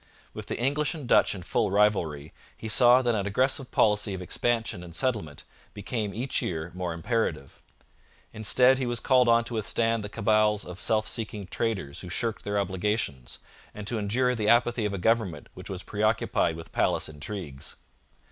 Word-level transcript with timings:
With 0.33 0.47
the 0.47 0.57
English 0.57 0.95
and 0.95 1.07
Dutch 1.07 1.35
in 1.35 1.43
full 1.43 1.69
rivalry, 1.69 2.33
he 2.57 2.67
saw 2.67 3.03
that 3.03 3.13
an 3.13 3.27
aggressive 3.27 3.69
policy 3.69 4.15
of 4.15 4.21
expansion 4.23 4.83
and 4.83 4.95
settlement 4.95 5.43
became 5.75 6.11
each 6.11 6.41
year 6.41 6.71
more 6.73 6.91
imperative. 6.91 7.61
Instead, 8.33 8.79
he 8.79 8.87
was 8.87 8.99
called 8.99 9.27
on 9.27 9.43
to 9.43 9.53
withstand 9.53 10.03
the 10.03 10.09
cabals 10.09 10.65
of 10.65 10.81
self 10.81 11.07
seeking 11.07 11.45
traders 11.45 11.99
who 11.99 12.09
shirked 12.09 12.43
their 12.43 12.57
obligations, 12.59 13.37
and 13.75 13.85
to 13.85 13.99
endure 13.99 14.33
the 14.33 14.49
apathy 14.49 14.85
of 14.85 14.93
a 14.95 14.97
government 14.97 15.49
which 15.53 15.69
was 15.69 15.83
preoccupied 15.83 16.55
with 16.55 16.71
palace 16.71 17.07
intrigues. 17.07 17.75